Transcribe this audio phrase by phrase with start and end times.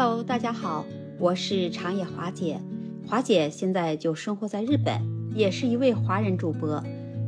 [0.00, 0.86] Hello，大家好，
[1.18, 2.60] 我是长野华姐。
[3.04, 5.02] 华姐现在就生活在日本，
[5.34, 6.80] 也是一位华人主播。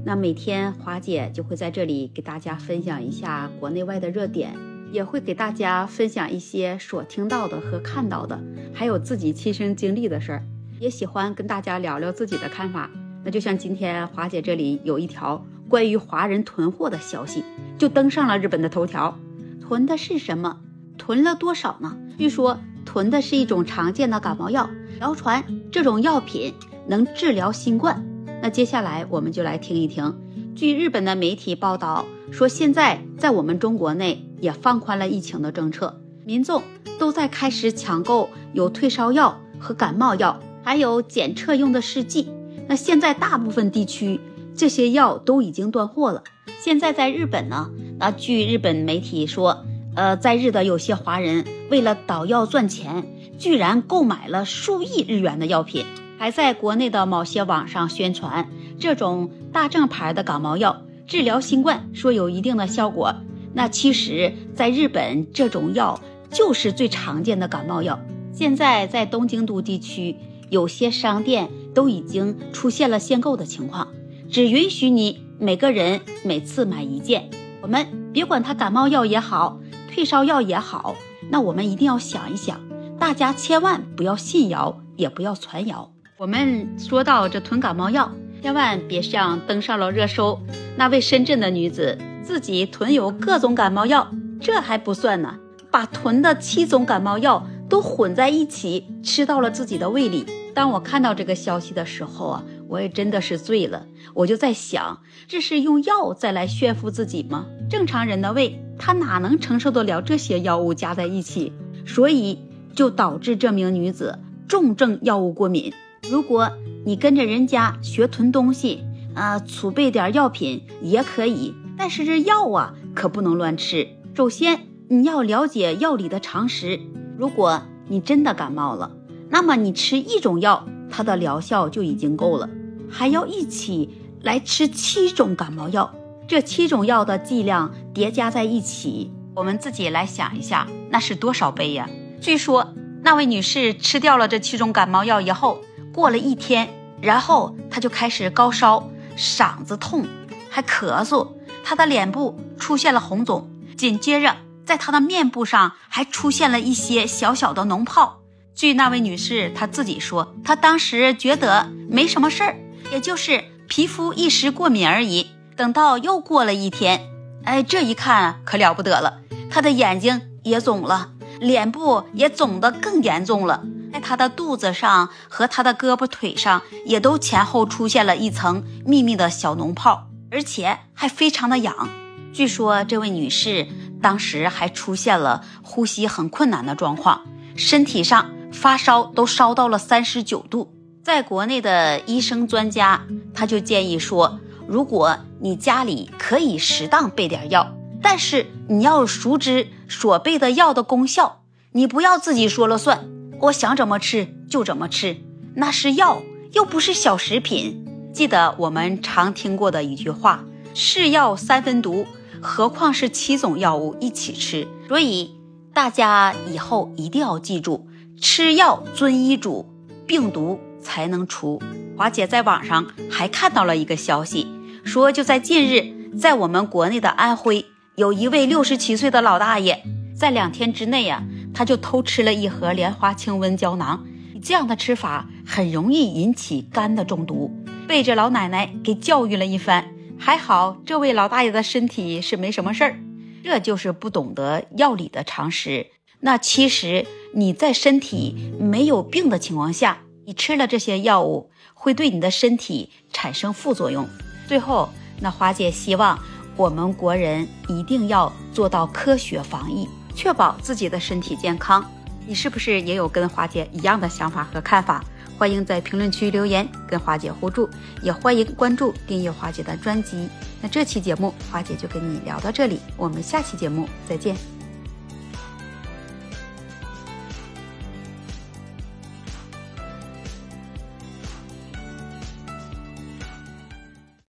[0.07, 4.55] 那每天华姐就会在这里给大家分享一下国内外的热点，
[4.93, 8.41] 也会给大家分享一些所听到的和看到的，
[8.73, 10.47] 还有自己亲身经历的事儿。
[10.79, 12.89] 也喜欢跟大家聊聊自己的看法。
[13.25, 17.43] 那就像今天华姐这里有一条关于华人囤货的消息，
[17.77, 19.19] 就登上了日本的头条。
[19.61, 20.61] 囤的是什么？
[21.01, 21.97] 囤了多少呢？
[22.19, 24.69] 据说囤的是一种常见的感冒药，
[25.01, 25.43] 谣传
[25.73, 26.53] 这种药品
[26.87, 28.05] 能治疗新冠。
[28.43, 30.15] 那接下来我们就来听一听。
[30.55, 36.63] 据日本的媒体报道说，现在在我们中国内也放宽了疫情的政策，民众
[36.99, 42.29] 都在开始抢购有退烧药和感冒药，还有检测用的试剂。
[42.69, 44.21] 那现在大部分地区
[44.55, 46.23] 这些药都已经断货了。
[46.61, 53.07] 现在在日本呢，那据日本媒体说，呃，在日的有些华人为了倒药赚钱，
[53.39, 55.85] 居然购买了数亿日元的药品，
[56.19, 63.15] 还在国内的某些网上宣传这种大正牌的感冒药治疗新冠，说有一定的效果。
[63.53, 66.01] 那其实，在日本这种药
[66.31, 67.99] 就是最常见的感冒药。
[68.33, 70.17] 现在在东京都地区。
[70.51, 73.87] 有些商店都已经出现了限购的情况，
[74.29, 77.31] 只允许你每个人每次买一件。
[77.63, 79.61] 我们别管它感冒药也好，
[80.01, 80.97] 退烧药也好，
[81.29, 82.59] 那我们一定要想一想，
[82.99, 85.93] 大家千万不要信谣，也不要传谣。
[86.17, 90.41] 我们说到这囤感冒药，千万别像登上了热搜
[90.79, 95.37] 那位深圳的女子，自己囤有各种感冒药，这还不算呢，
[95.71, 100.25] 把囤的七种感冒药都混在一起吃到了自己的胃里。
[100.55, 103.85] 当我看到这个消息的时候啊，我也真的是醉了。
[104.15, 107.45] 我就在想，这是用药再来炫富自己吗？
[107.69, 111.53] 正常人的胃，他哪能承受得了这些药物加在一起？
[111.87, 112.39] 所以
[112.75, 115.73] 就导致这名女子重症药物过敏。
[116.11, 116.51] 如果
[116.87, 118.83] 你跟着人家学囤东西，
[119.15, 123.87] 啊，储备点药品也可以，但是这药啊可不能乱吃。
[124.15, 126.81] 首先你要了解药理的常识。
[127.19, 128.93] 如果你真的感冒了，
[129.29, 132.49] 那么你吃一种药，它的疗效就已经够了，
[132.89, 133.91] 还要一起
[134.23, 135.95] 来吃七种感冒药，
[136.31, 141.91] 这七种药的剂量叠加在一起，我们自己来想一下，那是多少杯呀？
[142.21, 145.61] 据说那位女士吃掉了这七种感冒药以后，
[145.93, 146.69] 过了一天，
[147.01, 150.07] 然后她就开始高烧、嗓子痛，
[150.49, 151.27] 还咳嗽，
[151.65, 158.21] 她的脸部出现了红肿，紧接着在她的面部上还出现了一些小小的脓泡。
[158.55, 162.57] 据那位女士她自己说，她当时觉得没什么事儿，
[162.93, 165.27] 也就是皮肤一时过敏而已。
[165.61, 167.03] 等到又过了一天，
[167.45, 173.63] 哎，这一看可了不得了，她的眼睛也肿了，脸部也肿得更严重了，
[173.93, 181.91] 在她的肚子上和她的胳膊腿上也都前后出现了一层密密的小脓泡，而且还非常的痒。
[182.33, 183.69] 据说这位女士
[184.01, 187.21] 当时还出现了呼吸很困难的状况，
[187.55, 188.31] 身体上。
[188.51, 190.73] 发烧都烧到了三十九度，
[191.05, 201.43] 在国内的医生专家他就建议说，如果你家里可以适当备点药，但是你要熟知所备的药的功效，
[201.73, 203.09] 你不要自己说了算，
[203.41, 205.17] 我想怎么吃就怎么吃，
[205.55, 207.85] 那是药又不是小食品。
[208.13, 212.07] 记得我们常听过的一句话：是药三分毒，
[212.43, 214.67] 何况是七种药物一起吃。
[214.89, 215.37] 所以
[215.73, 217.87] 大家以后一定要记住。
[218.21, 219.65] 吃药遵医嘱，
[220.07, 221.63] 病毒才能除。
[221.97, 224.47] 华姐在网上还看到了一个消息，
[224.85, 229.83] 说就在近日，在我们国内的安徽，有一位六十七岁的老大爷，
[230.17, 231.23] 在两天之内呀，
[231.55, 234.05] 他就偷吃了一盒莲花清瘟胶囊。
[234.43, 237.51] 这样的吃法很容易引起肝的中毒，
[237.87, 239.93] 被这老奶奶给教育了一番。
[240.19, 242.99] 还好这位老大爷的身体是没什么事儿，
[243.45, 245.89] 这就是不懂得药理的常识。
[246.21, 254.09] 那其实你在身体没有病的情况下，你吃了这些药物会对你的身体产生副作用。
[254.51, 254.89] 最后，
[255.21, 256.19] 那华姐希望
[256.57, 261.89] 我们国人一定要做到科学防疫，确保自己的身体健康。
[262.27, 265.05] 你是不是也有跟华姐一样的想法和看法？
[265.39, 267.71] 欢迎在评论区留言跟华姐互助，
[268.03, 270.29] 也欢迎关注订阅华姐的专辑。
[270.61, 274.60] 那这期节目华姐就跟你聊到这里，我们下期节目再见。